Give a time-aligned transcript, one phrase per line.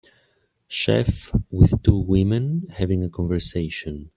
[0.67, 4.09] Chef with two women having a conversation.